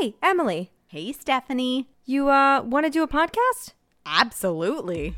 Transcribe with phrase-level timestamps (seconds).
[0.00, 0.72] Hey, Emily.
[0.88, 1.88] Hey, Stephanie.
[2.04, 3.72] You uh want to do a podcast?
[4.04, 5.14] Absolutely.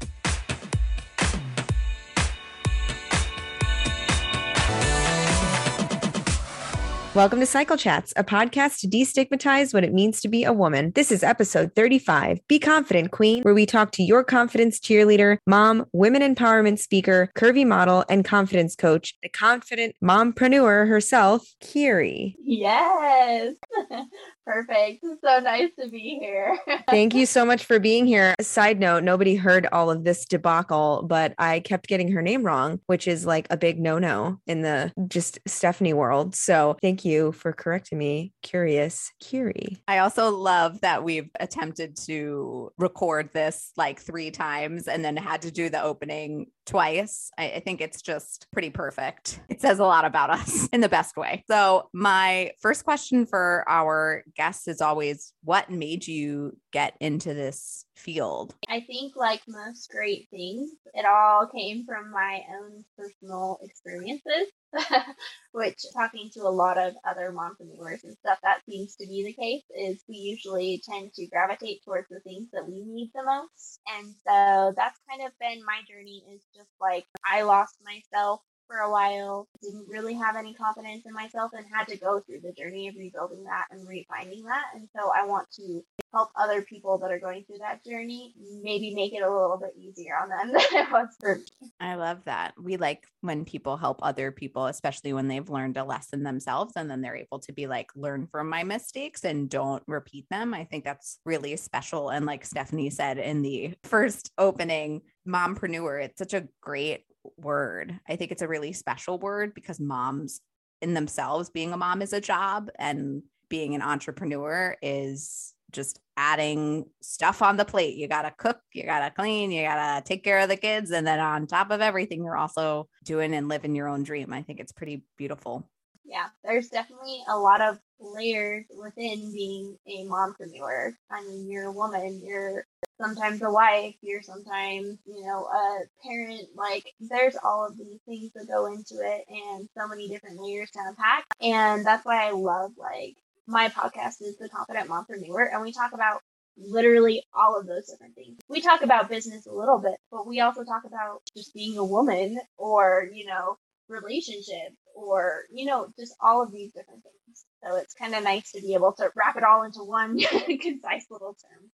[7.18, 10.92] Welcome to Cycle Chats, a podcast to destigmatize what it means to be a woman.
[10.94, 15.86] This is episode 35, Be Confident Queen, where we talk to your confidence cheerleader, mom,
[15.92, 22.36] women empowerment speaker, curvy model, and confidence coach, the confident mompreneur herself, Kiri.
[22.40, 23.54] Yes.
[24.48, 25.04] Perfect.
[25.22, 26.58] So nice to be here.
[26.88, 28.34] Thank you so much for being here.
[28.40, 32.80] Side note, nobody heard all of this debacle, but I kept getting her name wrong,
[32.86, 36.34] which is like a big no-no in the just Stephanie world.
[36.34, 38.32] So thank you for correcting me.
[38.42, 39.82] Curious, Curie.
[39.86, 45.42] I also love that we've attempted to record this like three times and then had
[45.42, 47.30] to do the opening twice.
[47.36, 49.40] I, I think it's just pretty perfect.
[49.48, 51.44] It says a lot about us in the best way.
[51.50, 57.84] So my first question for our guests is always what made you get into this
[57.96, 58.54] field?
[58.68, 64.46] I think, like most great things, it all came from my own personal experiences,
[65.52, 69.34] which talking to a lot of other mompreneurs and stuff, that seems to be the
[69.34, 73.80] case, is we usually tend to gravitate towards the things that we need the most.
[73.98, 78.78] And so that's kind of been my journey is just like I lost myself for
[78.78, 82.52] a while, didn't really have any confidence in myself, and had to go through the
[82.52, 84.66] journey of rebuilding that and refinding that.
[84.74, 88.94] And so I want to help other people that are going through that journey, maybe
[88.94, 91.44] make it a little bit easier on them than it was for me.
[91.80, 92.54] I love that.
[92.60, 96.90] We like when people help other people, especially when they've learned a lesson themselves and
[96.90, 100.54] then they're able to be like, learn from my mistakes and don't repeat them.
[100.54, 102.10] I think that's really special.
[102.10, 107.04] And like Stephanie said in the first opening, mompreneur, it's such a great
[107.36, 107.98] word.
[108.08, 110.40] I think it's a really special word because moms
[110.80, 116.86] in themselves, being a mom is a job and being an entrepreneur is just adding
[117.02, 117.96] stuff on the plate.
[117.96, 120.56] You got to cook, you got to clean, you got to take care of the
[120.56, 120.90] kids.
[120.90, 124.32] And then on top of everything, you're also doing and living your own dream.
[124.32, 125.68] I think it's pretty beautiful.
[126.08, 130.94] Yeah, there's definitely a lot of layers within being a mompreneur.
[131.10, 132.64] I mean, you're a woman, you're
[132.98, 136.48] sometimes a wife, you're sometimes, you know, a parent.
[136.56, 140.70] Like, there's all of these things that go into it and so many different layers
[140.70, 141.26] to unpack.
[141.42, 145.92] And that's why I love, like, my podcast is The Confident Mompreneur, and we talk
[145.92, 146.20] about
[146.56, 148.38] literally all of those different things.
[148.48, 151.84] We talk about business a little bit, but we also talk about just being a
[151.84, 153.56] woman or, you know,
[153.88, 157.44] relationships or, you know, just all of these different things.
[157.62, 160.18] So it's kind of nice to be able to wrap it all into one
[160.60, 161.70] concise little term.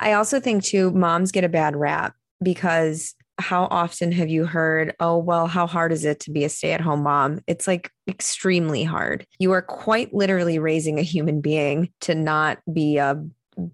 [0.00, 4.94] I also think too, moms get a bad rap because how often have you heard,
[5.00, 7.40] oh, well, how hard is it to be a stay at home mom?
[7.46, 9.26] It's like extremely hard.
[9.38, 13.24] You are quite literally raising a human being to not be a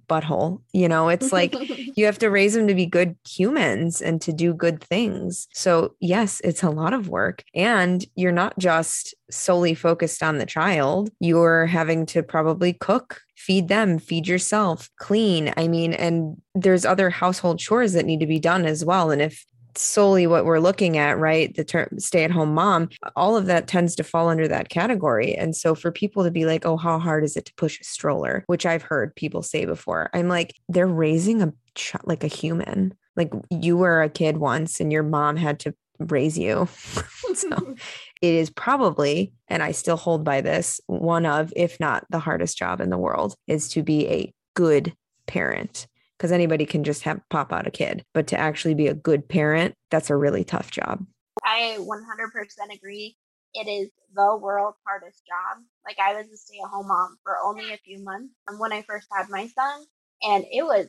[0.09, 0.61] butthole.
[0.73, 1.55] You know, it's like
[1.97, 5.49] you have to raise them to be good humans and to do good things.
[5.53, 7.45] So, yes, it's a lot of work.
[7.55, 13.69] And you're not just solely focused on the child, you're having to probably cook, feed
[13.69, 15.53] them, feed yourself, clean.
[15.57, 19.11] I mean, and there's other household chores that need to be done as well.
[19.11, 19.45] And if
[19.77, 21.55] solely what we're looking at, right?
[21.55, 25.35] The term stay at home mom, all of that tends to fall under that category.
[25.35, 27.85] And so for people to be like, oh, how hard is it to push a
[27.85, 32.29] stroller, which I've heard people say before, I'm like, they're raising a ch- like a
[32.29, 32.95] human.
[33.17, 36.69] Like you were a kid once and your mom had to raise you.
[37.35, 37.75] so
[38.21, 42.59] it is probably, and I still hold by this, one of, if not the hardest
[42.59, 44.95] job in the world, is to be a good
[45.27, 45.87] parent
[46.19, 48.05] because anybody can just have pop out a kid.
[48.15, 51.05] But to actually be a good parent, that's a really tough job.
[51.45, 53.17] I 100% agree.
[53.55, 55.63] It is the world's hardest job.
[55.87, 58.83] Like I was a stay at home mom for only a few months when I
[58.83, 59.85] first had my son,
[60.23, 60.89] and it was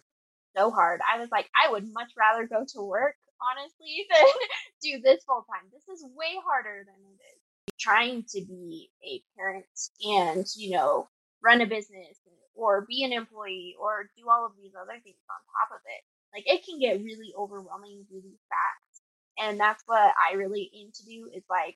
[0.56, 1.02] so hard.
[1.02, 4.26] I was like, I would much rather go to work, honestly, than
[4.82, 5.70] do this full time.
[5.72, 7.42] This is way harder than it is
[7.80, 9.66] trying to be a parent
[10.04, 11.08] and, you know,
[11.44, 12.18] run a business
[12.56, 16.02] or be an employee or do all of these other things on top of it.
[16.34, 19.02] Like it can get really overwhelming really fast.
[19.38, 21.76] And that's what I really aim to do is like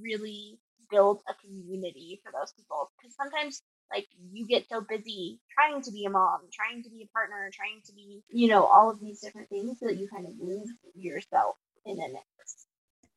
[0.00, 0.58] really
[0.90, 2.90] build a community for those people.
[2.98, 7.02] Because sometimes like you get so busy trying to be a mom, trying to be
[7.02, 10.26] a partner, trying to be, you know, all of these different things that you kind
[10.26, 11.56] of lose yourself
[11.86, 12.67] in the mix.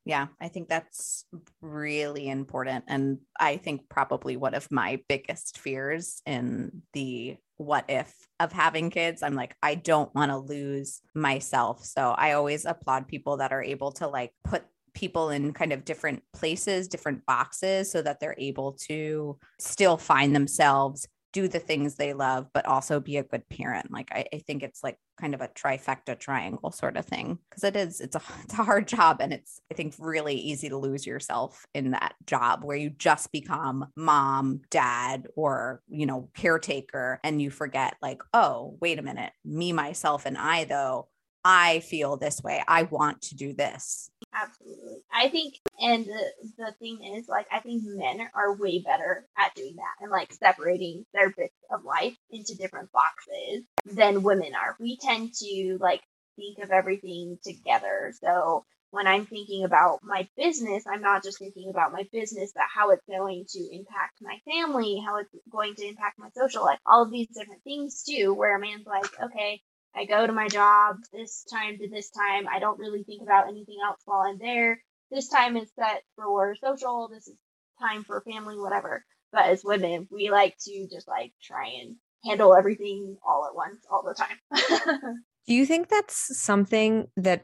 [0.03, 1.25] Yeah, I think that's
[1.62, 2.86] really important.
[2.88, 8.89] And I think probably one of my biggest fears in the what if of having
[8.89, 9.21] kids.
[9.21, 11.86] I'm like, I don't want to lose myself.
[11.86, 14.63] So I always applaud people that are able to like put
[14.94, 20.36] people in kind of different places, different boxes, so that they're able to still find
[20.36, 23.92] themselves do the things they love, but also be a good parent.
[23.92, 27.63] Like I, I think it's like kind of a trifecta triangle sort of thing because
[27.63, 30.78] it is it's a it's a hard job and it's I think really easy to
[30.78, 37.19] lose yourself in that job where you just become mom, dad, or you know caretaker,
[37.24, 41.07] and you forget like oh wait a minute me myself and I though
[41.43, 42.63] I feel this way.
[42.67, 44.09] I want to do this.
[44.33, 44.97] Absolutely.
[45.11, 49.53] I think, and the, the thing is, like, I think men are way better at
[49.55, 54.75] doing that and like separating their bits of life into different boxes than women are.
[54.79, 56.01] We tend to like
[56.38, 58.13] think of everything together.
[58.21, 62.65] So when I'm thinking about my business, I'm not just thinking about my business, but
[62.73, 66.79] how it's going to impact my family, how it's going to impact my social life,
[66.85, 69.61] all of these different things too, where a man's like, okay,
[69.95, 72.47] I go to my job this time to this time.
[72.47, 74.81] I don't really think about anything else while I'm there.
[75.11, 77.09] This time is set for social.
[77.13, 77.35] This is
[77.79, 79.03] time for family, whatever.
[79.31, 81.95] But as women, we like to just like try and
[82.25, 85.15] handle everything all at once all the time.
[85.47, 87.44] Do you think that's something that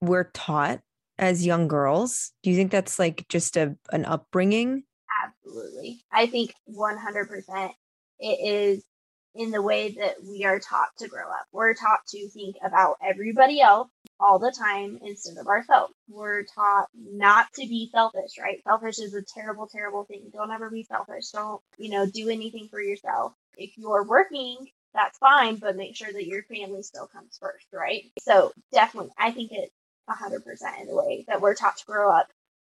[0.00, 0.80] we're taught
[1.18, 2.32] as young girls?
[2.42, 4.84] Do you think that's like just a an upbringing?
[5.24, 6.04] Absolutely.
[6.12, 7.70] I think 100%
[8.20, 8.84] it is
[9.38, 11.46] in the way that we are taught to grow up.
[11.52, 13.88] We're taught to think about everybody else
[14.18, 15.94] all the time instead of ourselves.
[16.08, 18.60] We're taught not to be selfish, right?
[18.64, 20.30] Selfish is a terrible, terrible thing.
[20.32, 21.30] Don't ever be selfish.
[21.30, 23.32] Don't, you know, do anything for yourself.
[23.56, 24.56] If you're working,
[24.92, 28.02] that's fine, but make sure that your family still comes first, right?
[28.20, 29.72] So definitely, I think it's
[30.10, 32.26] 100% in the way that we're taught to grow up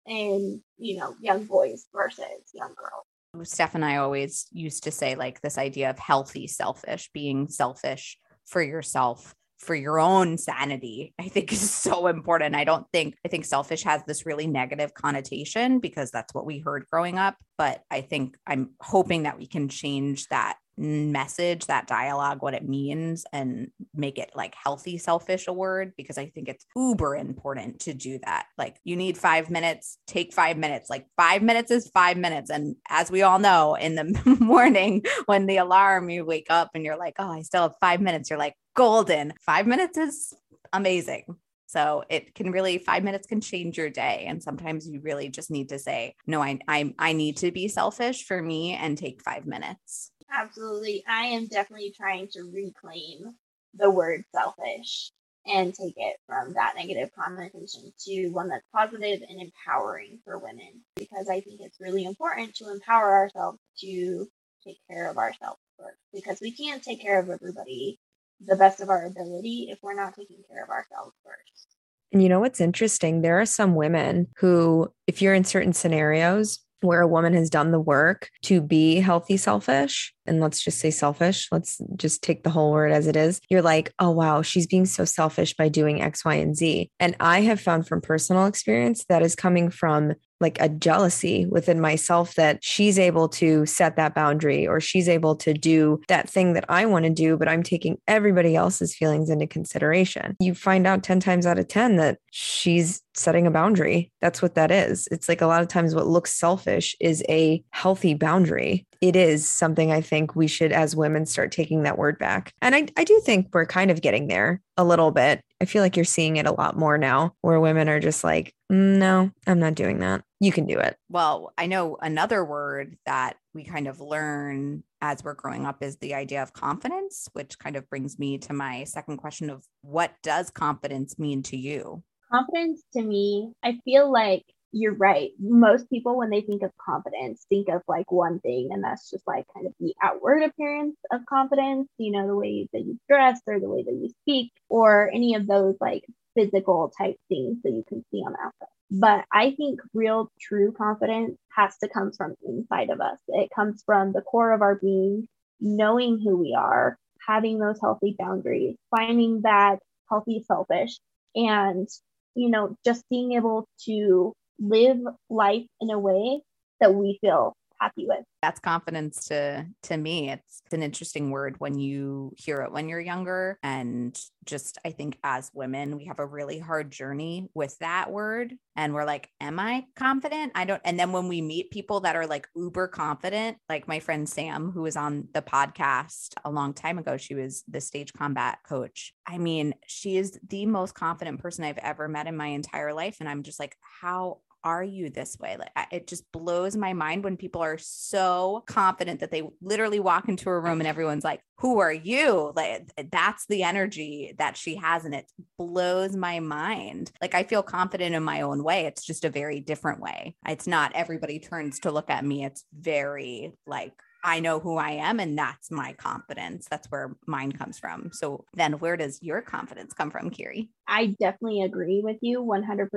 [0.04, 3.06] in, you know, young boys versus young girls.
[3.44, 8.18] Steph and I always used to say like this idea of healthy selfish, being selfish
[8.46, 12.54] for yourself, for your own sanity, I think is so important.
[12.54, 16.58] I don't think, I think selfish has this really negative connotation because that's what we
[16.58, 17.36] heard growing up.
[17.58, 22.68] But I think I'm hoping that we can change that message, that dialogue, what it
[22.68, 27.80] means, and make it like healthy, selfish a word because I think it's uber important
[27.80, 28.46] to do that.
[28.58, 30.90] Like you need five minutes, take five minutes.
[30.90, 32.50] Like five minutes is five minutes.
[32.50, 36.84] And as we all know, in the morning when the alarm, you wake up and
[36.84, 38.30] you're like, oh, I still have five minutes.
[38.30, 39.32] You're like, golden.
[39.40, 40.34] Five minutes is
[40.72, 41.24] amazing.
[41.68, 44.26] So it can really five minutes can change your day.
[44.28, 47.68] And sometimes you really just need to say, no, I I I need to be
[47.68, 50.12] selfish for me and take five minutes.
[50.32, 51.04] Absolutely.
[51.08, 53.34] I am definitely trying to reclaim
[53.74, 55.10] the word selfish
[55.46, 60.82] and take it from that negative connotation to one that's positive and empowering for women
[60.96, 64.26] because I think it's really important to empower ourselves to
[64.64, 68.00] take care of ourselves first because we can't take care of everybody
[68.44, 71.68] the best of our ability if we're not taking care of ourselves first.
[72.12, 73.22] And you know what's interesting?
[73.22, 77.72] There are some women who, if you're in certain scenarios, where a woman has done
[77.72, 82.50] the work to be healthy selfish and let's just say selfish let's just take the
[82.50, 86.02] whole word as it is you're like oh wow she's being so selfish by doing
[86.02, 90.14] x y and z and i have found from personal experience that is coming from
[90.40, 95.34] like a jealousy within myself that she's able to set that boundary or she's able
[95.36, 99.30] to do that thing that I want to do, but I'm taking everybody else's feelings
[99.30, 100.36] into consideration.
[100.40, 104.12] You find out 10 times out of 10 that she's setting a boundary.
[104.20, 105.08] That's what that is.
[105.10, 108.86] It's like a lot of times what looks selfish is a healthy boundary.
[109.00, 112.52] It is something I think we should, as women, start taking that word back.
[112.62, 115.40] And I, I do think we're kind of getting there a little bit.
[115.60, 118.54] I feel like you're seeing it a lot more now where women are just like,
[118.70, 120.22] mm, no, I'm not doing that.
[120.40, 120.96] You can do it.
[121.08, 125.96] Well, I know another word that we kind of learn as we're growing up is
[125.96, 130.12] the idea of confidence, which kind of brings me to my second question of what
[130.22, 132.02] does confidence mean to you?
[132.30, 134.44] Confidence to me, I feel like
[134.78, 135.30] you're right.
[135.40, 139.26] Most people, when they think of confidence, think of like one thing, and that's just
[139.26, 143.40] like kind of the outward appearance of confidence, you know, the way that you dress
[143.46, 146.04] or the way that you speak, or any of those like
[146.34, 148.68] physical type things that you can see on the outside.
[148.90, 153.18] But I think real, true confidence has to come from inside of us.
[153.28, 155.26] It comes from the core of our being,
[155.58, 159.78] knowing who we are, having those healthy boundaries, finding that
[160.10, 160.98] healthy selfish,
[161.34, 161.88] and,
[162.34, 164.98] you know, just being able to live
[165.28, 166.42] life in a way
[166.80, 168.24] that we feel happy with.
[168.42, 170.30] That's confidence to to me.
[170.30, 175.18] It's an interesting word when you hear it when you're younger and just I think
[175.24, 179.58] as women we have a really hard journey with that word and we're like am
[179.58, 180.52] I confident?
[180.54, 184.00] I don't and then when we meet people that are like uber confident like my
[184.00, 188.12] friend Sam who was on the podcast a long time ago she was the stage
[188.12, 189.12] combat coach.
[189.26, 193.16] I mean, she is the most confident person I've ever met in my entire life
[193.20, 195.56] and I'm just like how are you this way?
[195.56, 200.28] Like it just blows my mind when people are so confident that they literally walk
[200.28, 204.74] into a room and everyone's like, "Who are you?" Like that's the energy that she
[204.74, 207.12] has and it blows my mind.
[207.22, 208.86] Like I feel confident in my own way.
[208.86, 210.34] It's just a very different way.
[210.48, 212.44] It's not everybody turns to look at me.
[212.44, 213.92] It's very like
[214.26, 216.66] I know who I am and that's my confidence.
[216.68, 218.10] That's where mine comes from.
[218.12, 220.70] So then where does your confidence come from, Kiri?
[220.88, 222.88] I definitely agree with you 100%.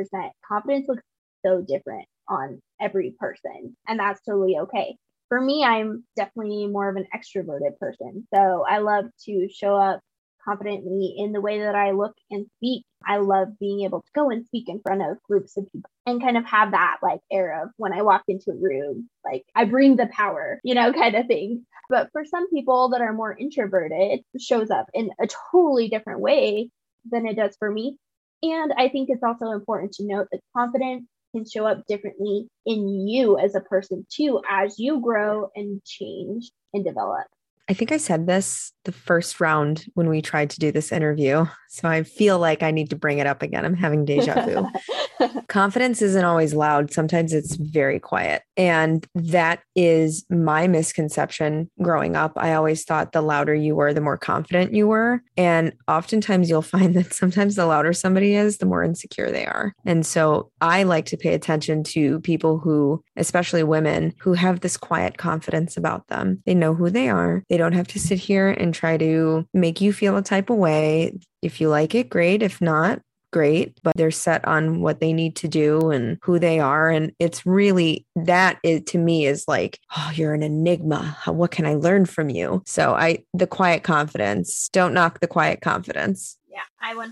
[0.47, 1.03] Confidence looks
[1.45, 4.95] so different on every person, and that's totally okay.
[5.29, 8.27] For me, I'm definitely more of an extroverted person.
[8.33, 10.01] So I love to show up
[10.43, 12.83] confidently in the way that I look and speak.
[13.05, 16.21] I love being able to go and speak in front of groups of people and
[16.21, 19.65] kind of have that like air of when I walk into a room, like I
[19.65, 21.65] bring the power, you know, kind of thing.
[21.89, 26.19] But for some people that are more introverted, it shows up in a totally different
[26.19, 26.69] way
[27.09, 27.97] than it does for me.
[28.43, 31.05] And I think it's also important to note that confidence
[31.35, 36.51] can show up differently in you as a person too as you grow and change
[36.73, 37.27] and develop.
[37.69, 41.45] I think I said this the first round when we tried to do this interview.
[41.69, 43.63] So I feel like I need to bring it up again.
[43.63, 44.67] I'm having deja vu.
[45.47, 48.43] Confidence isn't always loud, sometimes it's very quiet.
[48.57, 52.33] And that is my misconception growing up.
[52.35, 55.21] I always thought the louder you were, the more confident you were.
[55.37, 59.73] And oftentimes you'll find that sometimes the louder somebody is, the more insecure they are.
[59.85, 64.77] And so I like to pay attention to people who, especially women, who have this
[64.77, 66.41] quiet confidence about them.
[66.45, 67.43] They know who they are.
[67.49, 70.57] They don't have to sit here and try to make you feel a type of
[70.57, 71.17] way.
[71.41, 72.43] If you like it, great.
[72.43, 76.59] If not, great, but they're set on what they need to do and who they
[76.59, 76.89] are.
[76.89, 81.17] And it's really that is to me is like, oh, you're an enigma.
[81.25, 82.63] What can I learn from you?
[82.65, 86.37] So I, the quiet confidence, don't knock the quiet confidence.
[86.47, 87.07] Yeah, I 100%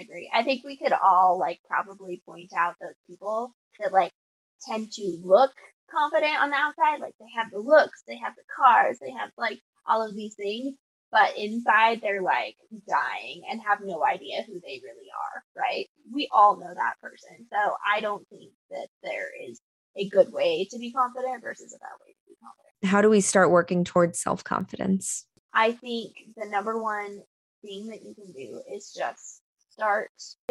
[0.00, 0.30] agree.
[0.34, 4.12] I think we could all like probably point out those people that like
[4.66, 5.52] tend to look
[5.90, 7.00] confident on the outside.
[7.00, 10.34] Like they have the looks, they have the cars, they have like all of these
[10.34, 10.74] things
[11.14, 12.56] but inside they're like
[12.88, 15.86] dying and have no idea who they really are, right?
[16.12, 17.46] We all know that person.
[17.52, 19.60] So I don't think that there is
[19.96, 22.90] a good way to be confident versus a bad way to be confident.
[22.90, 25.26] How do we start working towards self confidence?
[25.52, 27.20] I think the number one
[27.64, 29.40] thing that you can do is just
[29.70, 30.10] start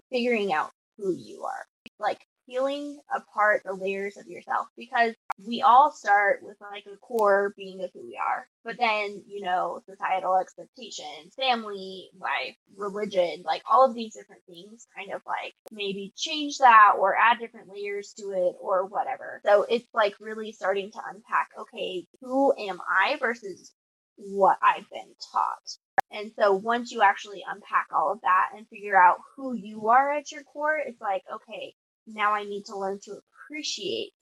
[0.10, 1.66] figuring out who you are.
[2.00, 5.14] Like peeling apart the layers of yourself because
[5.46, 8.48] we all start with like a core being of who we are.
[8.64, 14.88] But then, you know, societal expectations, family, life, religion, like all of these different things
[14.96, 19.42] kind of like maybe change that or add different layers to it or whatever.
[19.46, 23.74] So it's like really starting to unpack okay, who am I versus
[24.18, 25.78] what I've been taught.
[26.12, 30.12] And so once you actually unpack all of that and figure out who you are
[30.12, 31.74] at your core, it's like, okay,
[32.08, 34.14] now I need to learn to appreciate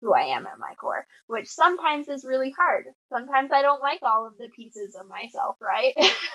[0.00, 2.86] who I am at my core, which sometimes is really hard.
[3.12, 5.94] Sometimes I don't like all of the pieces of myself, right?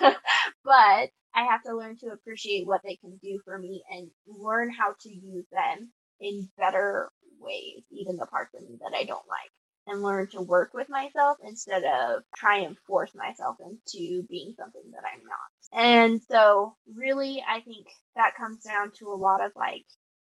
[0.64, 4.70] but I have to learn to appreciate what they can do for me and learn
[4.70, 7.10] how to use them in better
[7.40, 9.50] ways, even the parts of me that I don't like,
[9.86, 14.82] and learn to work with myself instead of try and force myself into being something
[14.92, 15.86] that I'm not.
[15.86, 19.84] And so, really, I think that comes down to a lot of like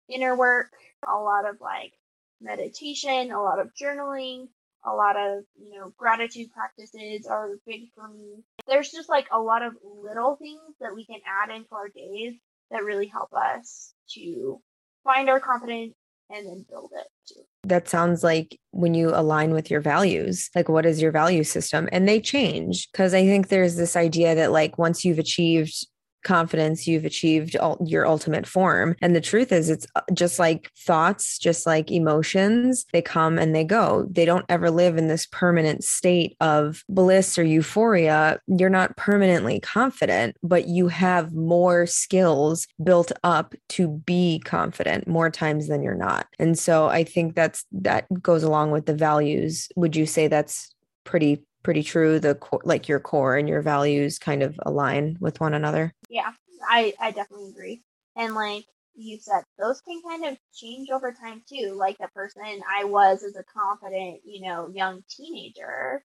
[0.08, 0.70] inner work,
[1.06, 1.92] a lot of like
[2.40, 4.48] meditation, a lot of journaling,
[4.84, 8.42] a lot of, you know, gratitude practices are big for me.
[8.66, 12.34] There's just like a lot of little things that we can add into our days
[12.70, 14.60] that really help us to
[15.04, 15.94] find our confidence
[16.30, 17.40] and then build it too.
[17.64, 21.88] That sounds like when you align with your values, like what is your value system?
[21.90, 25.86] And they change because I think there's this idea that like once you've achieved
[26.24, 28.96] confidence you've achieved your ultimate form.
[29.00, 33.54] And the truth is it's uh, just like thoughts just like emotions they come and
[33.54, 34.06] they go.
[34.10, 38.40] They don't ever live in this permanent state of bliss or euphoria.
[38.46, 45.30] You're not permanently confident but you have more skills built up to be confident more
[45.30, 46.26] times than you're not.
[46.38, 49.68] And so i think that's that goes along with the values.
[49.76, 52.34] Would you say that's pretty pretty true the
[52.64, 55.92] like your core and your values kind of align with one another?
[56.08, 56.32] Yeah
[56.66, 57.82] i i definitely agree.
[58.16, 62.42] And like you said those can kind of change over time too like the person
[62.74, 66.02] i was as a confident you know young teenager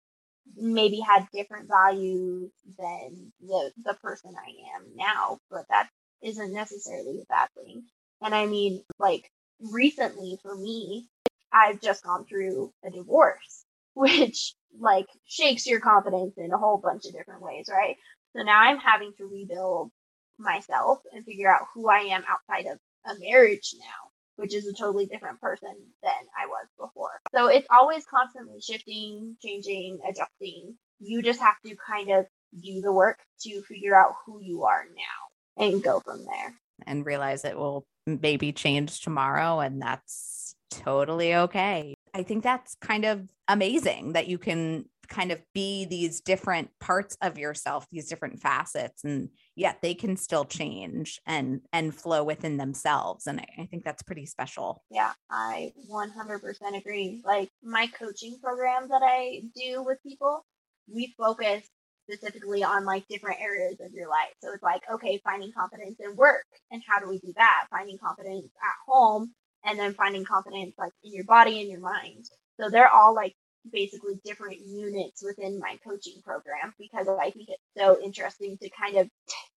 [0.58, 5.88] maybe had different values than the the person i am now but that
[6.22, 7.84] isn't necessarily a bad thing.
[8.22, 11.08] And i mean like recently for me
[11.54, 13.63] i've just gone through a divorce
[13.94, 17.96] which like shakes your confidence in a whole bunch of different ways, right?
[18.36, 19.92] So now I'm having to rebuild
[20.40, 24.12] myself and figure out who I am outside of a marriage now.
[24.36, 27.22] which is a totally different person than I was before.
[27.34, 30.76] So it's always constantly shifting, changing, adjusting.
[31.00, 32.26] You just have to kind of
[32.60, 36.54] do the work to figure out who you are now and go from there.
[36.88, 41.94] And realize it will maybe change tomorrow, and that's totally okay.
[42.14, 47.18] I think that's kind of amazing that you can kind of be these different parts
[47.22, 52.58] of yourself these different facets and yet they can still change and and flow within
[52.58, 54.84] themselves and I, I, think that's pretty special.
[54.90, 57.22] Yeah i 100% agree.
[57.26, 60.46] Like my coaching program that i do with people
[60.88, 61.68] we focus
[62.10, 64.34] specifically on like different areas of your life.
[64.42, 67.68] So it's like okay finding confidence in work and how do we do that?
[67.70, 69.34] Finding confidence at home
[69.66, 72.26] and then finding confidence like in your body and your mind
[72.60, 73.36] so they're all like
[73.72, 78.98] basically different units within my coaching program because I think it's so interesting to kind
[78.98, 79.10] of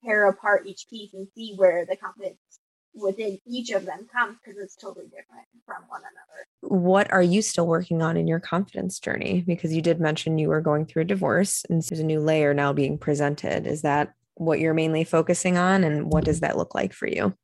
[0.05, 2.39] tear apart each piece and see where the confidence
[2.95, 6.47] within each of them comes because it's totally different from one another.
[6.83, 9.43] What are you still working on in your confidence journey?
[9.47, 12.55] Because you did mention you were going through a divorce and there's a new layer
[12.55, 13.67] now being presented.
[13.67, 17.35] Is that what you're mainly focusing on and what does that look like for you?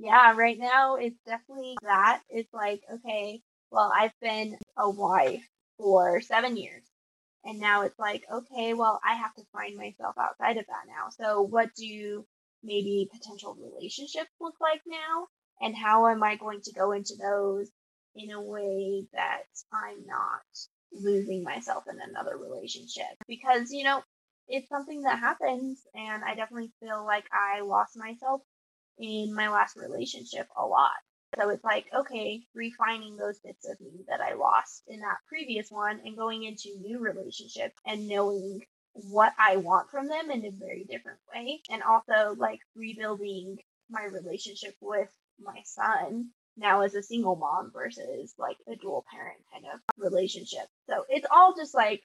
[0.00, 2.22] Yeah, right now it's definitely that.
[2.30, 6.82] It's like, okay, well, I've been a wife for seven years.
[7.44, 11.10] And now it's like, okay, well, I have to find myself outside of that now.
[11.10, 12.26] So, what do
[12.62, 15.28] maybe potential relationships look like now?
[15.60, 17.70] And how am I going to go into those
[18.14, 20.42] in a way that I'm not
[20.92, 23.06] losing myself in another relationship?
[23.28, 24.02] Because, you know,
[24.48, 25.82] it's something that happens.
[25.94, 28.42] And I definitely feel like I lost myself
[28.98, 30.90] in my last relationship a lot.
[31.38, 35.70] So it's like, okay, refining those bits of me that I lost in that previous
[35.70, 38.60] one and going into new relationships and knowing
[38.94, 41.60] what I want from them in a very different way.
[41.70, 48.34] And also like rebuilding my relationship with my son now as a single mom versus
[48.38, 50.66] like a dual parent kind of relationship.
[50.88, 52.02] So it's all just like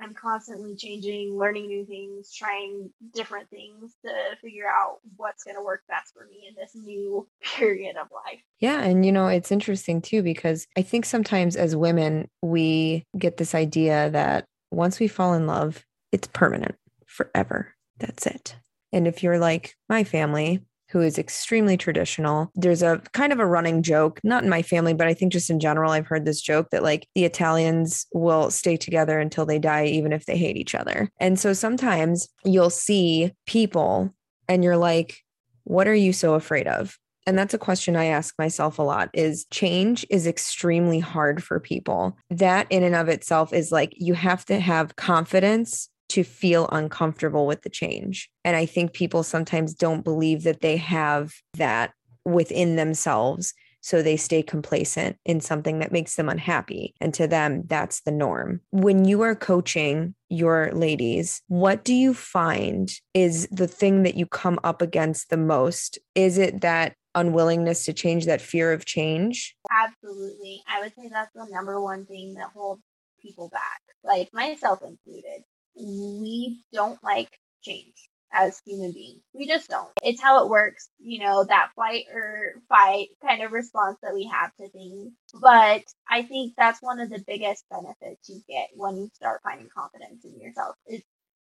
[0.00, 4.10] I'm constantly changing, learning new things, trying different things to
[4.40, 8.40] figure out what's going to work best for me in this new period of life.
[8.58, 8.80] Yeah.
[8.82, 13.54] And, you know, it's interesting too, because I think sometimes as women, we get this
[13.54, 17.74] idea that once we fall in love, it's permanent forever.
[17.98, 18.56] That's it.
[18.92, 20.60] And if you're like my family,
[20.94, 22.52] who is extremely traditional.
[22.54, 25.50] There's a kind of a running joke, not in my family, but I think just
[25.50, 29.58] in general, I've heard this joke that like the Italians will stay together until they
[29.58, 31.10] die, even if they hate each other.
[31.18, 34.14] And so sometimes you'll see people
[34.48, 35.18] and you're like,
[35.64, 36.96] what are you so afraid of?
[37.26, 41.58] and that's a question i ask myself a lot is change is extremely hard for
[41.58, 46.68] people that in and of itself is like you have to have confidence to feel
[46.70, 48.30] uncomfortable with the change.
[48.44, 51.92] And I think people sometimes don't believe that they have that
[52.24, 53.52] within themselves.
[53.80, 56.94] So they stay complacent in something that makes them unhappy.
[57.00, 58.60] And to them, that's the norm.
[58.70, 64.24] When you are coaching your ladies, what do you find is the thing that you
[64.24, 65.98] come up against the most?
[66.14, 69.56] Is it that unwillingness to change, that fear of change?
[69.70, 70.62] Absolutely.
[70.68, 72.82] I would say that's the number one thing that holds
[73.20, 75.42] people back, like myself included
[75.76, 79.22] we don't like change as human beings.
[79.32, 79.88] We just don't.
[80.02, 84.24] It's how it works, you know, that flight or fight kind of response that we
[84.26, 85.12] have to things.
[85.40, 89.68] But I think that's one of the biggest benefits you get when you start finding
[89.68, 91.02] confidence in yourself is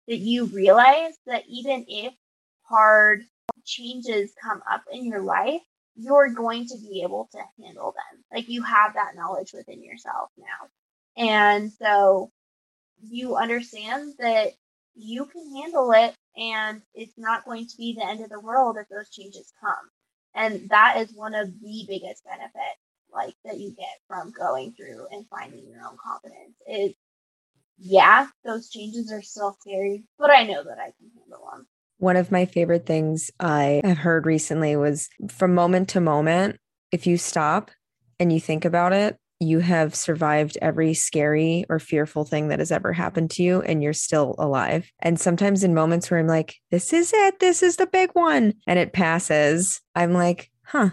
[0.08, 2.12] that you realize that even if
[2.62, 3.22] hard
[3.64, 5.62] changes come up in your life,
[5.96, 8.24] you're going to be able to handle them.
[8.32, 10.68] Like you have that knowledge within yourself now.
[11.16, 12.30] And so
[13.02, 14.52] you understand that
[14.94, 18.76] you can handle it and it's not going to be the end of the world
[18.78, 19.90] if those changes come.
[20.34, 22.80] And that is one of the biggest benefits
[23.12, 26.94] like that you get from going through and finding your own confidence is
[27.82, 31.66] yeah, those changes are still scary, but I know that I can handle them.
[31.96, 36.56] One of my favorite things I have heard recently was from moment to moment,
[36.92, 37.70] if you stop
[38.18, 42.70] and you think about it, you have survived every scary or fearful thing that has
[42.70, 44.92] ever happened to you and you're still alive.
[45.00, 48.54] And sometimes in moments where I'm like, this is it, this is the big one,
[48.66, 50.90] and it passes, I'm like, huh,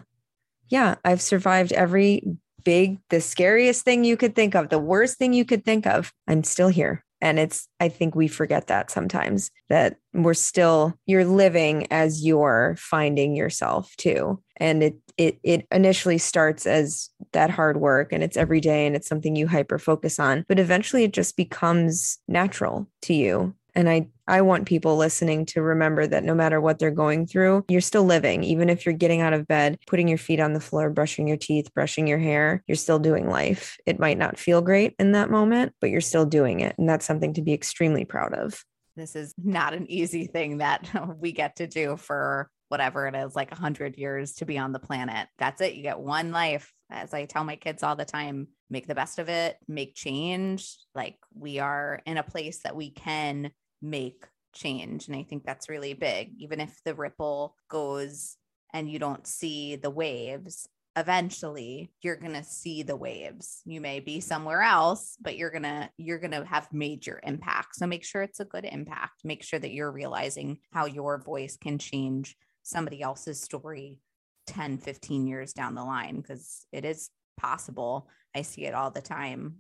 [0.70, 2.24] yeah, I've survived every
[2.64, 6.12] big, the scariest thing you could think of, the worst thing you could think of.
[6.28, 7.04] I'm still here.
[7.22, 12.76] And it's, I think we forget that sometimes that we're still, you're living as you're
[12.78, 14.42] finding yourself too.
[14.58, 18.96] And it, it, it initially starts as that hard work and it's every day and
[18.96, 23.56] it's something you hyper focus on, but eventually it just becomes natural to you.
[23.78, 27.64] And I, I want people listening to remember that no matter what they're going through,
[27.70, 28.44] you're still living.
[28.44, 31.38] Even if you're getting out of bed, putting your feet on the floor, brushing your
[31.38, 33.78] teeth, brushing your hair, you're still doing life.
[33.86, 36.74] It might not feel great in that moment, but you're still doing it.
[36.80, 38.66] And that's something to be extremely proud of.
[38.96, 43.36] This is not an easy thing that we get to do for whatever it is,
[43.36, 45.28] like 100 years to be on the planet.
[45.38, 45.76] That's it.
[45.76, 46.74] You get one life.
[46.90, 50.78] As I tell my kids all the time, make the best of it, make change.
[50.96, 55.08] Like we are in a place that we can make change.
[55.08, 56.32] And I think that's really big.
[56.40, 58.38] Even if the ripple goes
[58.74, 64.00] and you don't see the waves, eventually you're going to see the waves you may
[64.00, 68.04] be somewhere else but you're going to you're going to have major impact so make
[68.04, 72.36] sure it's a good impact make sure that you're realizing how your voice can change
[72.64, 74.00] somebody else's story
[74.48, 79.00] 10 15 years down the line because it is possible i see it all the
[79.00, 79.58] time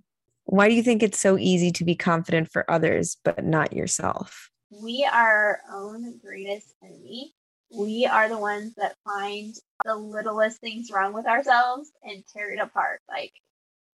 [0.47, 4.49] why do you think it's so easy to be confident for others but not yourself?
[4.69, 7.33] We are our own greatest enemy.
[7.71, 9.53] We are the ones that find
[9.86, 13.33] the littlest things wrong with ourselves and tear it apart like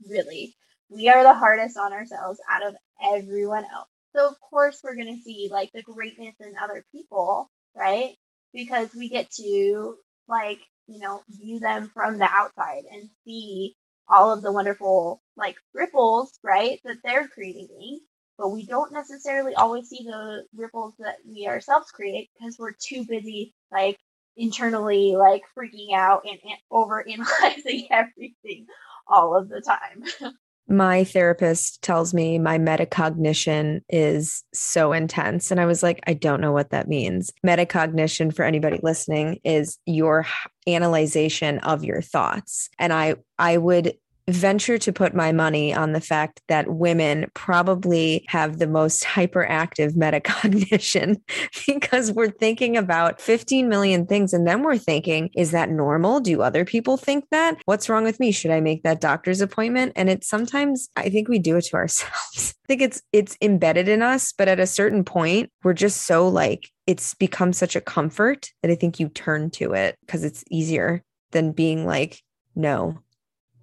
[0.07, 0.55] really.
[0.89, 2.75] We are the hardest on ourselves out of
[3.13, 3.89] everyone else.
[4.15, 8.15] So of course we're going to see like the greatness in other people right?
[8.53, 9.95] Because we get to
[10.27, 13.75] like you know view them from the outside and see
[14.07, 17.99] all of the wonderful like ripples right that they're creating
[18.37, 23.05] but we don't necessarily always see the ripples that we ourselves create because we're too
[23.07, 23.97] busy like
[24.35, 28.65] internally like freaking out and, and over analyzing everything
[29.07, 30.33] all of the time
[30.67, 35.51] my therapist tells me my metacognition is so intense.
[35.51, 37.31] And I was like, I don't know what that means.
[37.45, 40.25] Metacognition, for anybody listening, is your
[40.67, 42.69] analyzation of your thoughts.
[42.79, 43.95] And I, I would
[44.27, 49.93] venture to put my money on the fact that women probably have the most hyperactive
[49.97, 51.21] metacognition
[51.67, 56.19] because we're thinking about 15 million things and then we're thinking is that normal?
[56.19, 57.57] Do other people think that?
[57.65, 58.31] What's wrong with me?
[58.31, 59.93] Should i make that doctor's appointment?
[59.95, 62.55] And it's sometimes i think we do it to ourselves.
[62.63, 66.27] I think it's it's embedded in us but at a certain point we're just so
[66.27, 70.43] like it's become such a comfort that i think you turn to it because it's
[70.49, 72.21] easier than being like
[72.55, 72.99] no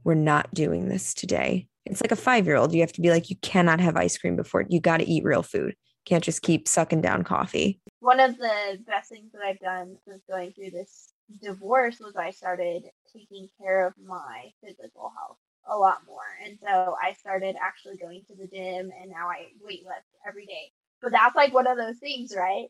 [0.05, 1.69] we're not doing this today.
[1.87, 2.73] It's like a five year old.
[2.73, 5.25] You have to be like, you cannot have ice cream before you got to eat
[5.25, 5.75] real food.
[6.07, 7.81] Can't just keep sucking down coffee.
[8.01, 12.31] One of the best things that I've done since going through this divorce was I
[12.31, 16.21] started taking care of my physical health a lot more.
[16.45, 20.47] And so I started actually going to the gym and now I weight lift every
[20.47, 20.73] day.
[21.03, 22.69] But that's like one of those things, right?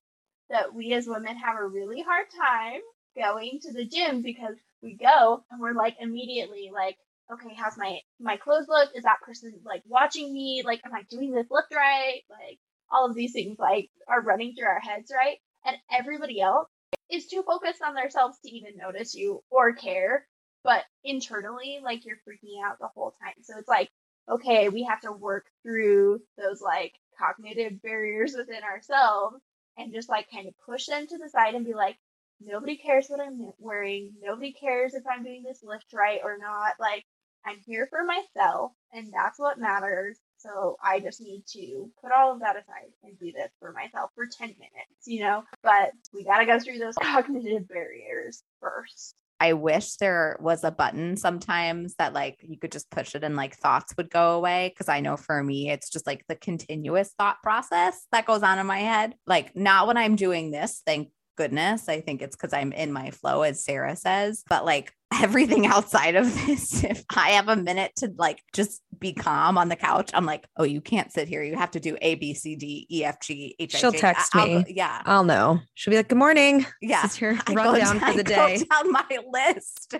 [0.51, 2.81] That we as women have a really hard time
[3.17, 6.97] going to the gym because we go and we're like immediately like,
[7.33, 8.91] okay, how's my my clothes look?
[8.95, 10.63] Is that person like watching me?
[10.65, 12.23] Like, am I doing this lift right?
[12.31, 12.59] Like,
[12.91, 15.39] all of these things like are running through our heads, right?
[15.65, 16.69] And everybody else
[17.11, 20.27] is too focused on themselves to even notice you or care.
[20.65, 23.35] But internally, like you're freaking out the whole time.
[23.43, 23.89] So it's like,
[24.29, 29.37] okay, we have to work through those like cognitive barriers within ourselves
[29.79, 31.97] and just like kind of push them to the side and be like,
[32.41, 34.13] nobody cares what I'm wearing.
[34.23, 36.75] Nobody cares if I'm doing this lift right or not.
[36.79, 37.05] Like,
[37.47, 40.19] I'm here for myself, and that's what matters.
[40.39, 44.11] So I just need to put all of that aside and do this for myself
[44.15, 45.45] for 10 minutes, you know?
[45.63, 49.15] But we got to go through those cognitive barriers first.
[49.43, 53.37] I wish there was a button sometimes that like you could just push it and
[53.37, 54.75] like thoughts would go away.
[54.77, 58.59] Cause I know for me, it's just like the continuous thought process that goes on
[58.59, 59.15] in my head.
[59.27, 61.09] Like, not when I'm doing this, thank
[61.41, 61.89] goodness.
[61.89, 64.45] I think it's because I'm in my flow, as Sarah says.
[64.47, 69.15] But like everything outside of this, if I have a minute to like just be
[69.15, 71.43] calm on the couch, I'm like, oh, you can't sit here.
[71.43, 73.75] You have to do A, B, C, D, E, F, G, H.
[73.75, 74.55] She'll text I, me.
[74.57, 75.03] I'll, yeah.
[75.07, 75.61] I'll know.
[75.75, 76.67] She'll be like, good morning.
[76.83, 77.01] Yeah.
[77.03, 78.63] This is your rundown for the day.
[78.71, 79.95] down my list.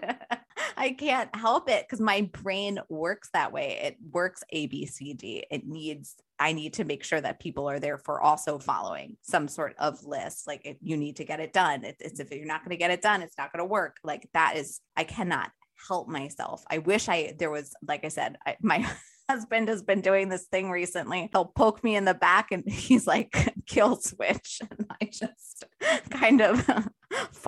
[0.77, 3.79] I can't help it because my brain works that way.
[3.83, 5.47] It works A, B, C, D.
[5.51, 9.47] It needs I need to make sure that people are there for also following some
[9.47, 10.47] sort of list.
[10.47, 12.91] Like if you need to get it done, it's, if you're not going to get
[12.91, 13.99] it done, it's not going to work.
[14.03, 15.51] Like that is, I cannot
[15.87, 16.65] help myself.
[16.71, 18.91] I wish I, there was, like I said, I, my
[19.29, 21.29] husband has been doing this thing recently.
[21.31, 24.63] He'll poke me in the back and he's like, kill switch.
[24.71, 25.65] And I just
[26.11, 26.89] kind of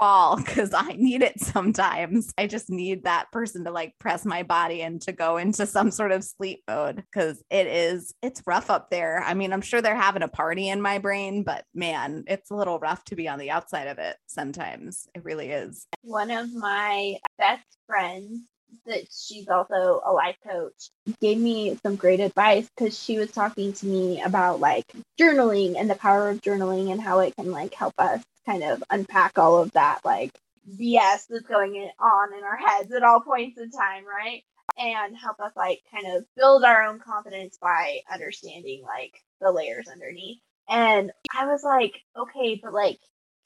[0.02, 2.32] fall because I need it sometimes.
[2.36, 5.92] I just need that person to like press my body and to go into some
[5.92, 9.22] sort of sleep mode because it is, it's rough up there.
[9.24, 12.56] I mean, I'm sure they're having a party in my brain, but man, it's a
[12.56, 15.06] little rough to be on the outside of it sometimes.
[15.14, 15.86] It really is.
[16.02, 18.40] One of my best friends
[18.86, 23.72] that she's also a life coach, gave me some great advice because she was talking
[23.74, 24.86] to me about like
[25.20, 28.82] journaling and the power of journaling and how it can like help us kind of
[28.90, 30.32] unpack all of that like
[30.68, 34.42] BS that's going on in our heads at all points in time, right?
[34.78, 39.88] And help us like kind of build our own confidence by understanding like the layers
[39.88, 40.38] underneath.
[40.68, 42.98] And I was like, okay, but like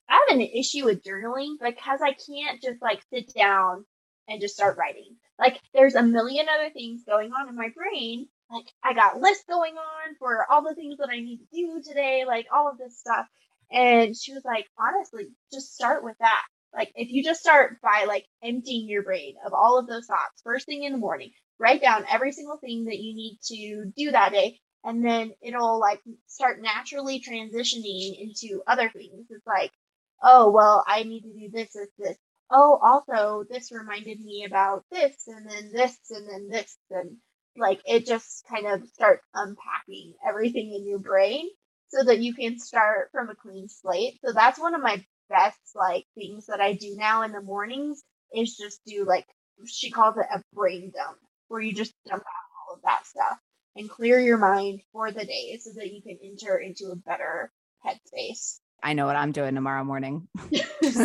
[0.08, 3.84] I have an issue with journaling because I can't just like sit down
[4.28, 5.16] and just start writing.
[5.38, 8.28] Like there's a million other things going on in my brain.
[8.50, 11.82] Like I got lists going on for all the things that I need to do
[11.82, 13.26] today, like all of this stuff.
[13.72, 16.42] And she was like, honestly, just start with that.
[16.74, 20.42] Like if you just start by like emptying your brain of all of those thoughts
[20.44, 24.10] first thing in the morning, write down every single thing that you need to do
[24.12, 29.26] that day and then it'll like start naturally transitioning into other things.
[29.30, 29.72] It's like,
[30.22, 32.16] oh well, I need to do this, this, this.
[32.50, 37.16] Oh, also this reminded me about this, and then this, and then this, and
[37.56, 41.48] like it just kind of starts unpacking everything in your brain
[41.88, 44.18] so that you can start from a clean slate.
[44.24, 48.02] So that's one of my best like things that I do now in the mornings
[48.34, 49.26] is just do like
[49.66, 51.18] she calls it a brain dump
[51.48, 53.38] where you just dump out all of that stuff
[53.76, 57.50] and clear your mind for the day so that you can enter into a better
[57.84, 58.58] headspace.
[58.82, 60.28] I know what I'm doing tomorrow morning.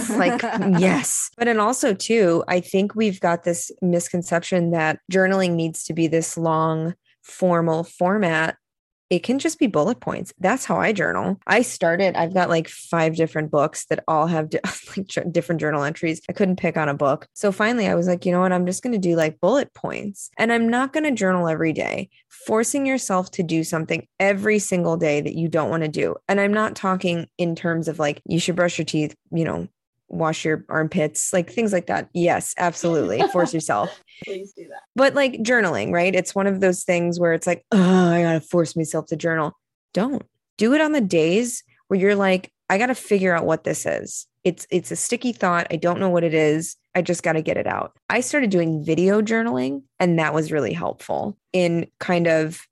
[0.10, 0.42] like,
[0.78, 1.30] yes.
[1.38, 6.08] But and also too, I think we've got this misconception that journaling needs to be
[6.08, 8.58] this long formal format
[9.12, 10.34] it can just be bullet points.
[10.40, 11.38] That's how I journal.
[11.46, 14.50] I started, I've got like five different books that all have
[14.98, 16.22] like different journal entries.
[16.30, 17.28] I couldn't pick on a book.
[17.34, 18.54] So finally, I was like, you know what?
[18.54, 21.74] I'm just going to do like bullet points and I'm not going to journal every
[21.74, 22.10] day.
[22.48, 26.16] Forcing yourself to do something every single day that you don't want to do.
[26.30, 29.68] And I'm not talking in terms of like, you should brush your teeth, you know,
[30.12, 32.10] wash your armpits, like things like that.
[32.14, 33.22] Yes, absolutely.
[33.30, 34.02] Force yourself.
[34.26, 34.82] Please do that.
[34.96, 36.14] But like journaling, right?
[36.14, 39.16] It's one of those things where it's like, oh, I got to force myself to
[39.16, 39.58] journal.
[39.94, 40.24] Don't
[40.58, 43.86] do it on the days where you're like, I got to figure out what this
[43.86, 44.28] is.
[44.44, 45.68] It's it's a sticky thought.
[45.72, 46.76] I don't know what it is.
[46.96, 47.98] I just got to get it out.
[48.10, 52.66] I started doing video journaling and that was really helpful in kind of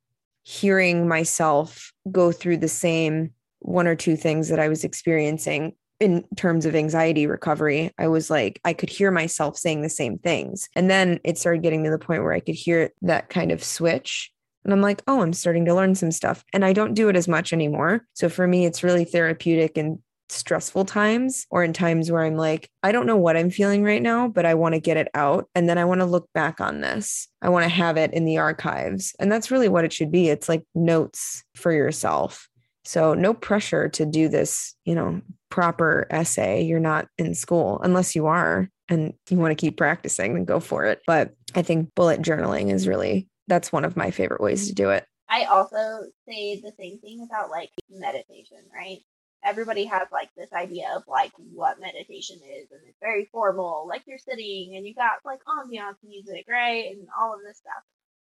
[0.43, 6.23] hearing myself go through the same one or two things that I was experiencing in
[6.35, 10.69] terms of anxiety recovery, I was like, I could hear myself saying the same things.
[10.75, 13.63] And then it started getting to the point where I could hear that kind of
[13.63, 14.31] switch.
[14.63, 16.43] And I'm like, oh, I'm starting to learn some stuff.
[16.53, 18.05] And I don't do it as much anymore.
[18.13, 22.69] So for me, it's really therapeutic in stressful times or in times where I'm like,
[22.83, 25.49] I don't know what I'm feeling right now, but I want to get it out.
[25.55, 27.27] And then I want to look back on this.
[27.41, 29.15] I want to have it in the archives.
[29.19, 30.29] And that's really what it should be.
[30.29, 32.47] It's like notes for yourself.
[32.85, 36.62] So no pressure to do this, you know, proper essay.
[36.63, 40.59] You're not in school unless you are and you want to keep practicing, then go
[40.59, 41.01] for it.
[41.05, 44.89] But I think bullet journaling is really that's one of my favorite ways to do
[44.91, 45.05] it.
[45.27, 48.99] I also say the same thing about like meditation, right?
[49.43, 54.03] Everybody has like this idea of like what meditation is, and it's very formal, like
[54.05, 56.91] you're sitting and you got like ambiance music, right?
[56.91, 57.83] And all of this stuff.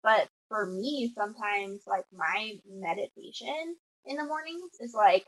[0.04, 5.26] But for me, sometimes like my meditation in the mornings is like